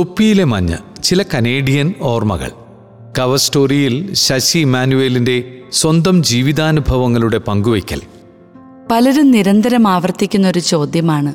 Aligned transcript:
തൊപ്പിയിലെ 0.00 0.44
മഞ്ഞ് 0.44 1.02
ചില 1.02 1.22
കനേഡിയൻ 1.22 1.94
ഓർമ്മകൾ. 2.00 2.50
കവർ 3.18 3.38
സ്റ്റോറിയിൽ 3.38 4.14
ശശി 4.14 4.58
ഇമാനുവേലിന്റെ 4.58 5.58
സ്വന്തം 5.72 6.22
ജീവിതാനുഭവങ്ങളുടെ 6.22 7.38
പങ്കുവയ്ക്കൽ. 7.38 8.00
പലരും 8.90 9.30
നിരന്തരം 9.30 9.88
ആവർത്തിക്കുന്ന 9.88 10.48
ഒരു 10.48 10.58
ചോദ്യമാണ്. 10.58 11.34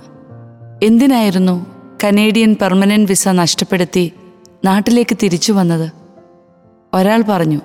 എന്തിനായിരുന്നു 0.84 1.66
കനേഡിയൻ 2.04 2.56
പെർമനന്റ് 2.62 3.12
വിസ 3.12 3.28
നഷ്ടപ്പെടുത്തി 3.28 4.12
നാട്ടിലേക്ക് 4.66 5.18
തിരിച്ചു 5.24 5.54
വന്നത്? 5.54 5.92
ഒരാൾ 6.94 7.24
പറഞ്ഞു 7.30 7.62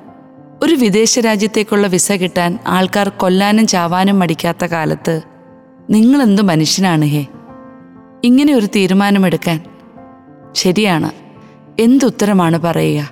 ഒരു 0.62 0.74
വിദേശ 0.74 1.18
രാജ്യത്തേക്കുള്ള 1.18 1.86
വിസ 1.86 2.12
കിട്ടാൻ 2.12 2.58
ആൾക്കാർ 2.66 3.08
കൊല്ലാനും 3.08 3.66
ചാവാനും 3.66 4.18
മടിക്കാത്ത 4.18 4.64
കാലത്ത് 4.64 5.20
നിങ്ങളെന്ത് 5.90 6.42
മനുഷ്യനാണ് 6.42 7.04
ഹേ? 7.04 7.26
ഇങ്ങനെ 8.24 8.54
ഒരു 8.54 8.66
തീരുമാനമെടുക്കാൻ 8.66 9.69
ശരിയാണ്. 10.54 11.10
എന്തുത്തരമാണ് 11.80 12.58
പറയുക? 12.58 13.10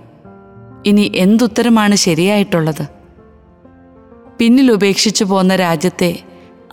ഇനി 0.86 1.12
എന്തുത്തരമാണ് 1.14 1.94
ശരിയായിട്ടുള്ളത്? 1.94 2.86
പിന്നിൽ 4.38 4.72
ഉപേക്ഷിച്ചു 4.72 5.24
പോന്ന 5.24 5.56
രാജ്യത്തെ 5.56 6.18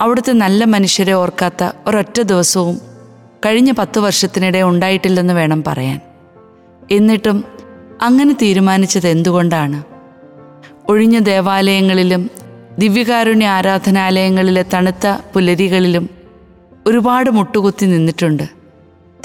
അവിടുത്തെ 0.00 0.32
നല്ല 0.32 0.64
മനുഷ്യരെ 0.64 1.12
ഓർക്കാത്ത 1.12 1.72
ഒരൊറ്റ 1.86 2.20
ദിവസവും 2.20 2.80
കഴിഞ്ഞ 3.46 3.72
പത്ത് 3.72 3.98
വർഷത്തിനിടെ 3.98 4.62
ഉണ്ടായിട്ടില്ലെന്ന് 4.62 5.32
വേണം 5.32 5.64
പറയാൻ. 5.66 6.00
എന്നിട്ടും 6.90 7.44
അങ്ങനെ 8.02 8.36
തീരുമാനിച്ചത് 8.42 9.08
എന്തുകൊണ്ടാണ്? 9.08 9.82
ഒഴിഞ്ഞ 10.88 11.18
ദേവാലയങ്ങളിലും 11.18 12.30
ദിവ്യകാരുണ്യ 12.78 13.46
ആരാധനാലയങ്ങളിലെ 13.46 14.64
തണുത്ത 14.74 15.06
പുലരികളിലും 15.34 16.10
ഒരുപാട് 16.86 17.30
മുട്ടുകുത്തി 17.30 17.86
നിന്നിട്ടുണ്ട്. 17.86 18.55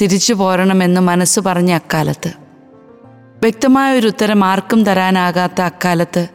തിരിച്ചു 0.02 0.34
പോരണമെന്ന് 0.34 1.02
മനസ്സ് 1.02 1.40
പറഞ്ഞ 1.40 1.72
അക്കാലത്ത്. 1.72 2.32
വ്യക്തമായ 3.42 4.00
ഒരു 4.00 4.08
ഉത്തരം 4.08 4.46
ആർക്കും 4.46 4.84
തരാനാകാത്ത 4.84 5.62
അക്കാലത്ത് 5.62 6.28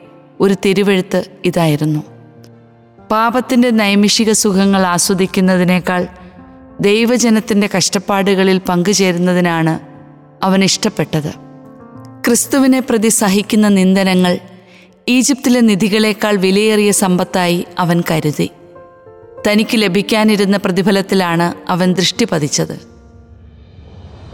ഒരു 0.41 0.55
തിരുവെഴുത്ത് 0.65 1.23
ഇതായിരുന്നു. 1.45 2.03
പാപത്തിന്റെ 3.11 3.69
നൈമിഷിക 3.69 4.31
സുഖങ്ങൾ 4.31 4.81
ആസ്വദിക്കുന്നതിനേക്കാൾ 4.81 6.07
ദൈവജനത്തിന്റെ 6.81 7.69
കഷ്ടപ്പാടുകളിൽ 7.77 8.57
പങ്കുചേരുന്നതിനാണ് 8.57 9.79
അവൻ 10.43 10.63
ഇഷ്ടപ്പെട്ടത്. 10.63 11.33
ക്രിസ്തുവിനെ 12.27 12.79
പ്രതി 12.79 13.07
സഹിക്കുന്ന 13.07 13.67
നിന്ദനങ്ങൾ 13.67 14.39
ഈജിപ്തിലെ 15.09 15.59
നിധികളേക്കാൾ 15.59 16.35
വിലയേറിയ 16.35 16.91
സമ്പത്തായി 16.91 17.65
അവൻ 17.79 18.03
കരുതി. 18.11 18.49
തനിക്ക് 19.47 19.77
ലഭിക്കാനിരുന്ന 19.77 20.57
പ്രതിഫലത്തിലാണ് 20.57 21.71
അവൻ 21.71 21.93
ദൃഷ്ടി 21.93 22.27
പതിച്ചത്. 22.31 22.79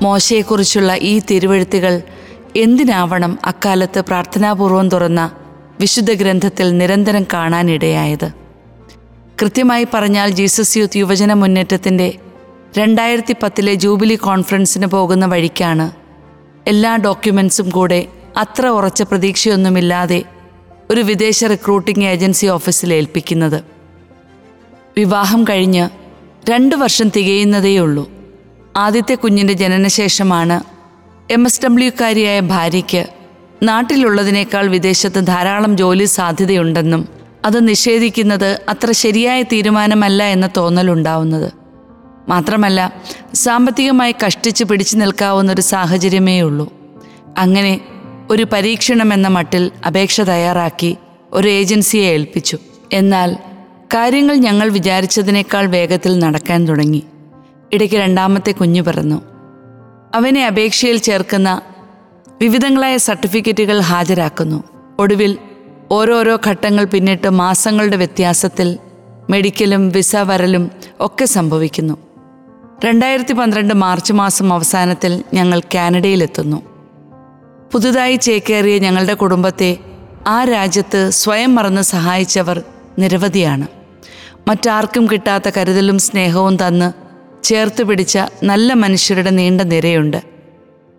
മോശയെക്കുറിച്ചുള്ള 0.02 0.95
ഈ 1.02 1.19
തിരുവഴുത്തുകൾ 1.19 2.02
എന്തിനാവണം 2.55 3.39
അക്കാലത്ത് 3.45 3.99
പ്രാർത്ഥനാപൂർവം 3.99 4.89
തുറന്ന 4.89 5.31
വിശുദ്ധ 5.80 6.13
ഗ്രന്ഥത്തിൽ 6.13 6.77
നിരന്തരം 6.77 7.23
കാണാനിടയായത്? 7.33 8.30
കൃത്യമായി 9.41 9.87
പറഞ്ഞാൽ 9.93 10.30
ജീസസ് 10.30 10.77
യൂത്ത് 10.77 10.97
യുവജന 10.97 11.33
മുന്നേറ്റത്തിന്റെ 11.33 12.13
രണ്ടായിരത്തി 12.77 13.35
പത്തിലെ 13.43 13.73
ജൂബിലി 13.73 14.15
കോൺഫറൻസിന് 14.15 14.85
പോകുന്ന 14.85 15.25
വഴിക്കാണ് 15.25 15.91
എല്ലാ 16.67 16.95
ഡോക്യുമെൻസും 16.95 17.69
കൂടെ 17.69 18.05
അത്ര 18.37 18.67
ഉറച്ച 18.67 19.02
പ്രതീക്ഷയൊന്നുമില്ലാതെ 19.02 20.23
ഒരു 20.91 21.02
വിദേശ 21.02 21.43
റിക്രൂട്ടിംഗ് 21.43 22.05
ഏജൻസി 22.05 22.47
ഓഫീസിൽ 22.47 22.93
ഏൽപ്പിക്കുന്നത്. 22.93 23.78
വിവാഹം 24.98 25.44
കഴിഞ്ഞ് 25.44 25.90
രണ്ടു 26.50 26.76
വർഷം 26.76 27.09
തികയുന്നതേയുള്ളൂ. 27.09 28.12
ആദ്യത്തെ 28.78 29.16
കുഞ്ഞിന്റെ 29.16 29.54
ജനനശേഷമാണ് 29.54 30.64
എം. 31.33 31.45
എസ്. 31.45 31.61
ഡബ്ല്യുക്കാരിയായ 31.64 32.39
ഭാര്യയ്ക്ക് 32.39 33.05
നാട്ടിലുള്ളതിനേക്കാൾ 33.64 34.67
വിദേശത്ത് 34.67 35.28
ധാരാളം 35.28 35.78
ജോലി 35.78 36.05
സാധ്യതയുണ്ടെന്നും 36.05 37.08
അത് 37.45 37.67
നിഷേധിക്കുന്നത് 37.67 38.61
അത്ര 38.70 38.92
ശരിയായ 38.92 39.42
തീരുമാനമല്ല 39.42 40.23
എന്ന 40.23 40.49
തോന്നലുണ്ടാവുന്നത്. 40.58 41.54
മാത്രമല്ല 42.28 42.94
സാമ്പത്തികമായി 43.33 44.16
കഷ്ടിച്ച് 44.26 44.64
പിടിച്ചു 44.64 44.98
നിൽക്കാവുന്ന 44.98 45.52
ഒരു 45.52 45.61
സാഹചര്യമേ 45.61 46.42
ഉള്ളൂ 46.42 46.73
അങ്ങനെ 47.38 47.82
ഒരു 48.30 48.48
പരീക്ഷണമെന്ന 48.54 49.28
മട്ടിൽ 49.28 49.72
അപേക്ഷ 49.88 50.22
തയ്യാറാക്കി 50.22 50.98
ഒരു 51.33 51.48
ഏജൻസിയെ 51.48 52.05
ഏൽപ്പിച്ചു. 52.05 52.58
എന്നാൽ 52.94 53.38
കാര്യങ്ങൾ 53.94 54.36
ഞങ്ങൾ 54.36 54.70
വിചാരിച്ചതിനേക്കാൾ 54.70 55.66
വേഗത്തിൽ 55.66 56.20
നടക്കാൻ 56.20 56.66
തുടങ്ങി. 56.66 57.04
ഇടയ്ക്ക് 57.73 57.95
രണ്ടാമത്തെ 57.95 58.52
കുഞ്ഞു 58.52 58.82
പിറന്നു. 58.82 59.22
അവനെ 60.16 60.48
അപേക്ഷയിൽ 60.48 60.98
ചേർക്കുന്ന 60.98 61.61
വിവിധങ്ങളായ 62.42 62.98
സർട്ടിഫിക്കറ്റുകൾ 62.98 63.80
ഹാജരാക്കുന്നു. 63.80 64.64
ഒടുവിൽ 64.99 65.38
ഓരോരോ 65.92 66.39
ഘട്ടങ്ങൾ 66.48 66.86
പിന്നിട്ട് 66.86 67.30
മാസങ്ങളുടെ 67.30 67.98
വ്യത്യാസത്തിൽ 67.98 68.78
മെഡിക്കലും 69.30 69.89
വിസ 69.89 70.16
വരലും 70.16 70.72
ഒക്കെ 70.99 71.26
സംഭവിക്കുന്നു. 71.26 71.98
രണ്ടായിരത്തി 72.86 73.33
പന്ത്രണ്ട് 73.33 73.73
മാർച്ച് 73.73 74.14
മാസം 74.14 74.54
അവസാനത്തിൽ 74.54 75.23
ഞങ്ങൾ 75.33 75.60
കാനഡയിലെത്തുന്നു. 75.60 76.61
പുതുതായി 77.72 78.16
ചേക്കേറിയ 78.16 78.80
ഞങ്ങളുടെ 78.80 79.14
കുടുംബത്തെ 79.14 79.78
ആ 80.28 80.44
രാജ്യത്ത് 80.44 81.10
സ്വയം 81.10 81.55
മറന്ന് 81.55 81.82
സഹായിച്ചവർ 81.82 82.64
നിരവധിയാണ്. 82.99 83.79
മറ്റാർക്കും 84.49 85.11
കിട്ടാത്ത 85.11 85.49
കരുതലും 85.58 85.99
സ്നേഹവും 85.99 86.55
തന്ന് 86.55 86.92
ചേർത്ത് 87.43 87.83
പിടിച്ച 87.83 88.17
നല്ല 88.43 88.73
മനുഷ്യരുടെ 88.73 89.30
നീണ്ട 89.30 89.61
നിരയുണ്ട്. 89.61 90.23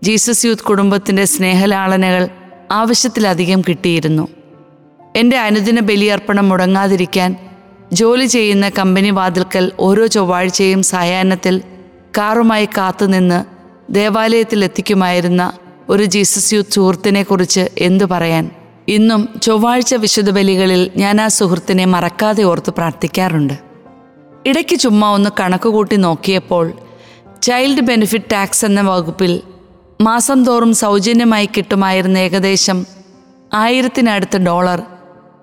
ജീസസ് 0.05 0.47
യൂത്ത് 0.47 0.63
കുടുംബത്തിന്റെ 0.63 1.25
സ്നേഹലാളനകൾ 1.25 2.29
ആവശ്യത്തിലധികം 2.71 3.61
കിട്ടിയിരുന്നു. 3.69 4.29
എന്റെ 5.17 5.39
അനുദിന 5.39 5.81
ബലിയർപ്പണം 5.81 6.49
മുടങ്ങാതിരിക്കാൻ 6.49 7.37
ജോലി 7.93 8.27
ചെയ്യുന്ന 8.27 8.69
കമ്പനി 8.69 9.11
വാതിൽക്കൽ 9.11 9.73
ഓരോ 9.79 10.07
ചൊവ്വാഴ്ചയും 10.07 10.83
സായാഹ്നത്തിൽ 10.83 11.63
കാറുമായി 12.19 12.69
കാത്തുനിന്ന് 12.79 13.45
ദേവാലയത്തിൽ 13.93 14.65
എത്തിക്കുമായിരുന്ന 14.65 15.53
ഒരു 15.89 16.03
ജീസസ് 16.03 16.55
യൂത്ത് 16.55 16.71
സുഹൃത്തിനെക്കുറിച്ച് 16.71 17.71
എന്തു 17.79 18.05
പറയാൻ? 18.05 18.51
ഇന്നും 18.91 19.29
ചൊവ്വാഴ്ച 19.43 19.95
വിശുദ്ധ 19.95 20.31
ബലികളിൽ 20.31 20.91
ഞാൻ 20.97 21.21
ആ 21.21 21.29
സുഹൃത്തിനെ 21.29 21.85
മറക്കാതെ 21.85 22.43
ഓർത്ത് 22.43 22.71
പ്രാർത്ഥിക്കാറുണ്ട്. 22.71 23.55
ഇടയ്ക്ക് 24.47 24.79
ചുമ്മാ 24.79 25.11
ഒന്ന് 25.11 25.31
കണക്കുകൂട്ടി 25.41 25.97
നോക്കിയപ്പോൾ 25.97 26.73
ചൈൽഡ് 27.43 27.81
ബെനിഫിറ്റ് 27.81 28.31
ടാക്സ് 28.33 28.65
എന്ന 28.65 28.81
വകുപ്പിൽ 28.81 29.41
മാസം 30.01 30.45
തോറും 30.45 30.75
സൗജന്യമായി 30.75 31.47
കിട്ടുമായിരുന്ന 31.47 32.19
ഏകദേശം 32.19 32.87
ആയിരത്തിനടുത്ത് 33.55 34.39
ഡോളർ 34.39 34.83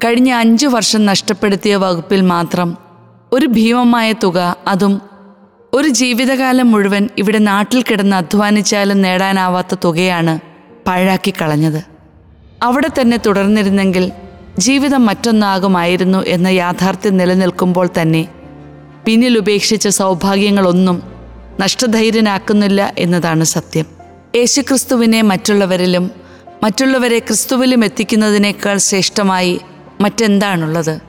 കഴിഞ്ഞ 0.05 0.31
അഞ്ചു 0.31 0.67
വർഷം 0.67 1.05
നഷ്ടപ്പെടുത്തിയ 1.05 1.75
വകുപ്പിൽ 1.75 2.21
മാത്രം 2.21 2.77
ഒരു 3.33 3.45
ഭീമമായ 3.45 4.13
തുക 4.23 4.55
അതും 4.67 5.01
ഒരു 5.73 5.87
ജീവിതകാലം 5.87 6.71
മുഴുവൻ 6.71 7.09
ഇവിടെ 7.17 7.37
നാട്ടിൽ 7.37 7.81
കിടന്ന് 7.81 8.15
അധ്വാനിച്ചാലും 8.15 9.01
നേടാനാവാത്ത 9.01 9.75
തുകയാണ് 9.85 10.39
പാഴാക്കി 10.87 11.33
കളഞ്ഞത്. 11.41 11.96
അവിടെ 12.63 12.87
തന്നെ 12.87 13.17
തുടർന്നിരുന്നെങ്കിൽ 13.17 14.11
ജീവിതം 14.57 15.05
മറ്റൊന്നാകുമായിരുന്നു 15.05 16.23
എന്ന 16.27 16.47
യാഥാർത്ഥ്യം 16.47 17.17
നിലനിൽക്കുമ്പോൾ 17.17 17.89
തന്നെ. 18.01 18.27
പിന്നിൽ 19.05 19.37
ഉപേക്ഷിച്ച 19.37 19.87
സൗഭാഗ്യങ്ങളൊന്നും 19.87 21.03
നഷ്ടധൈര്യനാക്കുന്നില്ല 21.59 22.93
എന്നതാണ് 22.97 23.43
സത്യം. 23.43 23.85
യേശുക്രിസ്തുവിനെ 24.35 25.21
മറ്റുള്ളവരിലും 25.21 26.11
മറ്റുള്ളവരെ 26.63 27.19
ക്രിസ്തുവിലും 27.19 27.85
എത്തിക്കുന്നതിനേക്കാൾ 27.85 28.77
ശ്രേഷ്ഠമായി 28.77 29.61
മറ്റെന്താണുള്ളത്? 30.01 30.99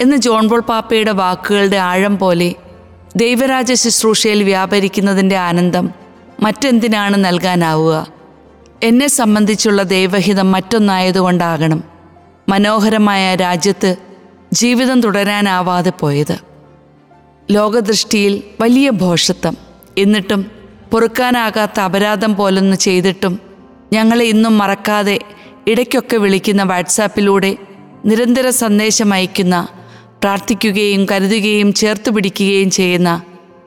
എന്ന് 0.00 0.16
ജോൺ 0.16 0.48
പോൾ 0.48 0.60
പാപ്പയുടെ 0.60 1.10
വാക്കുകളുടെ 1.10 1.76
ആഴം 1.76 2.18
പോലെ 2.18 2.54
ദൈവരാജ 3.16 3.72
ശുശ്രൂഷയിൽ 3.72 4.42
വ്യാപരിക്കുന്നതിന്റെ 4.42 5.36
ആനന്ദം 5.36 5.90
മറ്റെന്തിനാണ് 6.42 7.24
നൽകാനാവുക? 7.24 8.13
എന്നെ 8.84 9.06
സംബന്ധിച്ചുള്ള 9.06 9.82
ദൈവഹിതം 9.82 10.52
മറ്റൊന്നായതുകൊണ്ടാകണം 10.52 11.84
മനോഹരമായ 12.48 13.34
രാജ്യത്ത് 13.34 13.96
ജീവിതം 14.52 15.00
തുടരാനാവാതെ 15.00 15.92
പോയത്. 16.00 16.38
ലോകദൃഷ്ടിയിൽ 17.50 18.42
വലിയ 18.60 18.90
ഭോഷത്വം 18.90 19.56
എന്നിട്ടും 19.98 20.46
പൊറുക്കാനാകാത്ത 20.90 21.80
അപരാധം 21.80 22.34
പോലൊന്ന് 22.34 22.76
ചെയ്തിട്ടും 22.76 23.38
ഞങ്ങളെ 23.92 24.24
ഇന്നും 24.24 24.58
മറക്കാതെ 24.58 25.18
ഇടയ്ക്കൊക്കെ 25.66 26.16
വിളിക്കുന്ന 26.16 26.62
വാട്സാപ്പിലൂടെ 26.62 27.56
നിരന്തര 28.04 28.50
സന്ദേശം 28.50 29.14
അയക്കുന്ന 29.14 29.68
പ്രാർത്ഥിക്കുകയും 30.22 31.06
കരുതുകയും 31.10 31.72
ചേർത്ത് 31.72 32.10
പിടിക്കുകയും 32.10 32.70
ചെയ്യുന്ന 32.70 33.22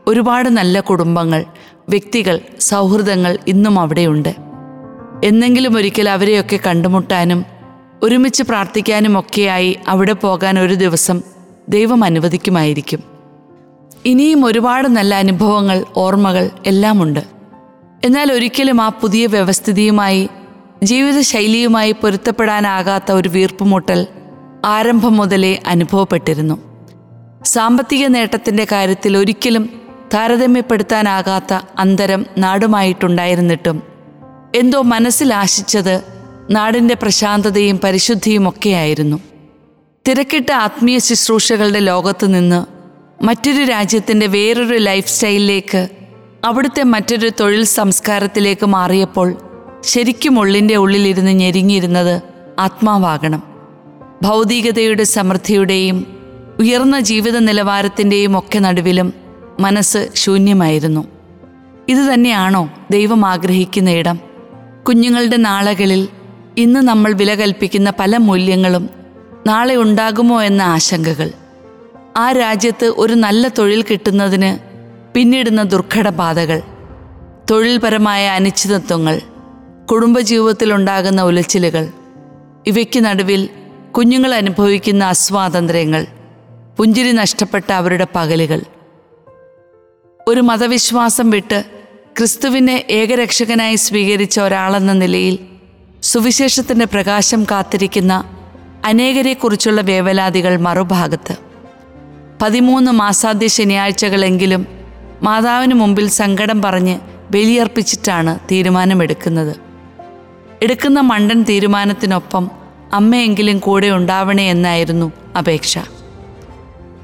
ഒരുപാട് 0.08 0.50
നല്ല 0.50 0.80
കുടുംബങ്ങൾ 0.80 1.46
വ്യക്തികൾ 1.90 2.40
സൗഹൃദങ്ങൾ 2.60 3.38
ഇന്നും 3.48 3.80
അവിടെയുണ്ട്. 3.80 4.47
എന്നെങ്കിലും 5.24 5.78
ഒരിക്കൽ 5.78 6.10
അവരെയൊക്കെ 6.10 6.60
കണ്ടുമുട്ടാനും 6.68 7.46
ഒരുമിച്ച് 8.04 8.44
പ്രാർത്ഥിക്കാനും 8.44 9.20
ഒക്കെയായി 9.20 9.80
അവിടെ 9.88 10.14
പോകാൻ 10.14 10.60
ഒരു 10.60 10.74
ദിവസം 10.74 11.22
ദൈവം 11.70 12.04
അനുവദിക്കുമായിരിക്കും. 12.04 13.04
ഇനിയും 14.06 14.46
ഒരുപാട് 14.46 14.88
നല്ല 14.88 15.16
അനുഭവങ്ങൾ 15.16 15.86
ഓർമ്മകൾ 15.98 16.50
എല്ലാമുണ്ട്. 16.66 17.20
എന്നാൽ 18.06 18.34
ഒരിക്കലും 18.34 18.82
ആ 18.82 18.90
പുതിയ 18.90 19.26
വ്യവസ്ഥിതിയുമായി 19.26 20.30
ജീവിതശൈലിയുമായി 20.84 21.92
പൊരുത്തപ്പെടാനാകാത്ത 21.92 23.12
ഒരു 23.12 23.30
വീർപ്പുമുട്ടൽ 23.30 24.08
ആരംഭം 24.66 25.18
മുതലേ 25.18 25.60
അനുഭവപ്പെട്ടിരുന്നു. 25.68 26.58
സാമ്പത്തിക 27.46 28.08
നേട്ടത്തിന്റെ 28.08 28.68
കാര്യത്തിൽ 28.72 29.18
ഒരിക്കലും 29.18 29.82
താരതമ്യപ്പെടുത്താനാകാത്ത 30.14 31.60
അന്തരം 31.78 32.26
നാടുമായിട്ടുണ്ടായിരുന്നിട്ടും 32.38 33.97
എന്തോ 34.56 34.82
മനസ്സിൽ 34.82 35.34
ആശിച്ചത് 35.34 36.02
നാടിന്റെ 36.50 36.96
പ്രശാന്തതയും 36.96 37.80
പരിശുദ്ധിയും 37.84 38.50
ഒക്കെയായിരുന്നു. 38.50 39.20
തിരക്കിട്ട 40.08 40.52
ആത്മീയ 40.52 41.00
ശുശ്രൂഷകളുടെ 41.00 41.80
ലോകത്ത് 41.80 42.34
നിന്ന് 42.34 42.66
മറ്റൊരു 43.24 43.64
രാജ്യത്തിന്റെ 43.64 44.28
വേറൊരു 44.28 44.78
ലൈഫ് 44.78 45.10
സ്റ്റൈലിലേക്ക് 45.10 45.90
അവിടുത്തെ 46.46 46.84
മറ്റൊരു 46.84 47.32
തൊഴിൽ 47.40 47.64
സംസ്കാരത്തിലേക്ക് 47.64 48.66
മാറിയപ്പോൾ 48.66 49.36
ശരിക്കും 49.84 50.40
ഉള്ളിന്റെ 50.40 50.76
ഉള്ളിലിരുന്ന് 50.76 51.32
ഞെരുങ്ങിയിരുന്നത് 51.32 52.22
ആത്മാവാകണം. 52.60 53.44
ഭൗതികതയുടെ 54.22 55.04
സമൃദ്ധിയുടെയും 55.04 56.18
ഉയർന്ന 56.60 57.00
ജീവിത 57.00 57.38
നിലവാരത്തിന്റെയും 57.38 58.40
ഒക്കെ 58.40 58.60
നടുവിലും 58.60 59.14
മനസ്സ് 59.60 60.10
ശൂന്യമായിരുന്നു. 60.16 61.08
ഇതുതന്നെയാണോ 61.90 62.70
ദൈവം 62.92 63.26
ആഗ്രഹിക്കുന്ന 63.26 63.90
ഇടം? 63.90 64.27
കുഞ്ഞുങ്ങളുടെ 64.88 65.38
നാളകളിൽ 65.38 66.08
ഇന്ന് 66.58 66.80
നമ്മൾ 66.80 67.14
വില 67.14 67.36
കൽപ്പിക്കുന്ന 67.36 67.94
പല 68.00 68.18
മൂല്യങ്ങളും 68.18 68.90
നാളെ 69.48 69.76
ഉണ്ടാകുമോ 69.76 70.44
എന്ന 70.44 70.62
ആശങ്കകൾ. 70.62 71.32
ആ 72.18 72.32
രാജ്യത്ത് 72.32 72.86
ഒരു 72.86 73.14
നല്ല 73.14 73.48
തൊഴിൽ 73.48 73.82
കിട്ടുന്നതിന് 73.82 74.58
പിന്നിടുന്ന 75.14 75.64
ദുർഘടബാധകൾ 75.64 76.62
തൊഴിൽപരമായ 77.52 78.28
അനിശ്ചിതത്വങ്ങൾ 78.28 79.22
കുടുംബജീവിതത്തിലുണ്ടാകുന്ന 79.92 81.22
ഉലച്ചിലുകൾ 81.22 81.90
ഇവയ്ക്ക് 82.68 83.06
നടുവിൽ 83.06 83.50
കുഞ്ഞുങ്ങൾ 83.98 84.34
അനുഭവിക്കുന്ന 84.34 85.04
അസ്വാതന്ത്ര്യങ്ങൾ 85.04 86.08
പുഞ്ചിരി 86.78 87.12
നഷ്ടപ്പെട്ട 87.12 87.72
അവരുടെ 87.72 88.08
പകലുകൾ. 88.16 88.62
ഒരു 90.28 90.42
മതവിശ്വാസം 90.42 91.30
വിട്ട് 91.30 91.77
ക്രിസ്തുവിനെ 92.18 92.84
ഏകരക്ഷകനായി 92.90 93.76
സ്വീകരിച്ച 93.76 94.40
ഒരാളെന്ന 94.40 94.94
നിലയിൽ 94.94 95.40
സുവിശേഷത്തിന്റെ 96.04 96.86
പ്രകാശം 96.86 97.44
കാത്തിരിക്കുന്ന 97.44 98.24
അനേകരെക്കുറിച്ചുള്ള 98.86 99.82
വേവലാതികൾ 99.82 100.58
മറുഭാഗത്ത്. 100.58 101.36
പതിമൂന്ന് 102.42 102.92
മാസാദ്യ 102.92 103.48
ശനിയാഴ്ചകളെങ്കിലും 103.48 104.68
മാതാവിന് 105.24 105.74
മുമ്പിൽ 105.74 106.08
സങ്കടം 106.08 106.62
പറഞ്ഞ് 106.62 107.00
ബലിയർപ്പിച്ചിട്ടാണ് 107.32 108.40
തീരുമാനമെടുക്കുന്നത്. 108.52 109.56
എടുക്കുന്ന 110.64 111.00
മണ്ടൻ 111.00 111.44
തീരുമാനത്തിനൊപ്പം 111.44 112.52
അമ്മയെങ്കിലും 112.94 113.60
കൂടെ 113.60 113.88
ഉണ്ടാവണേ 113.88 114.50
എന്നായിരുന്നു 114.50 115.12
അപേക്ഷ. 115.38 115.78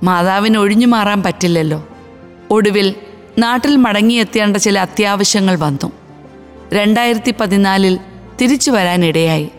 മാതാവിന് 0.03 0.57
ഒഴിഞ്ഞു 0.57 0.87
മാറാൻ 0.87 1.23
പറ്റില്ലല്ലോ. 1.23 1.87
ഒടുവിൽ 2.51 2.95
നാട്ടിൽ 3.37 3.75
മടങ്ങിയെത്തേണ്ട 3.75 4.57
ചില 4.57 4.79
അത്യാവശ്യങ്ങൾ 4.79 5.55
വന്നു. 5.55 5.91
രണ്ടായിരത്തി 6.73 7.33
പതിനാലിൽ 7.39 7.99
തിരിച്ചു 8.41 8.71
വരാനിടയായി. 8.71 9.49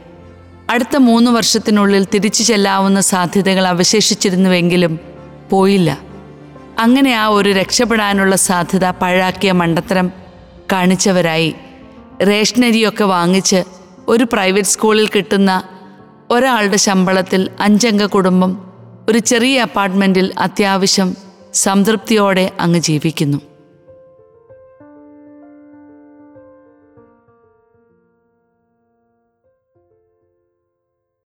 അടുത്ത 0.70 0.96
മൂന്ന് 0.96 1.30
വർഷത്തിനുള്ളിൽ 1.30 2.04
തിരിച്ചു 2.04 2.42
ചെല്ലാവുന്ന 2.42 3.00
സാധ്യതകൾ 3.00 3.66
അവശേഷിച്ചിരുന്നുവെങ്കിലും 3.66 4.98
പോയില്ല. 5.50 5.98
അങ്ങനെ 6.78 7.12
ആ 7.14 7.26
ഒരു 7.26 7.50
രക്ഷപ്പെടാനുള്ള 7.50 8.36
സാധ്യത 8.36 8.90
പഴാക്കിയ 8.90 9.52
മണ്ടത്തരം 9.52 10.12
കാണിച്ചവരായി. 10.72 11.54
റേഷനരിയൊക്കെ 12.28 13.04
വാങ്ങിച്ച് 13.04 13.64
ഒരു 14.08 14.26
പ്രൈവറ്റ് 14.32 14.66
സ്കൂളിൽ 14.66 15.08
കിട്ടുന്ന 15.08 15.62
ഒരാളുടെ 16.30 16.76
ശമ്പളത്തിൽ 16.76 17.50
അഞ്ചംഗ 17.60 18.04
കുടുംബം 18.04 18.72
ഒരു 19.08 19.18
ചെറിയ 19.18 19.60
അപ്പാർട്ട്മെന്റിൽ 19.60 20.32
അത്യാവശ്യം 20.38 21.16
സംതൃപ്തിയോടെ 21.54 22.52
അങ്ങ് 22.60 22.80
ജീവിക്കുന്നു. 22.80 23.53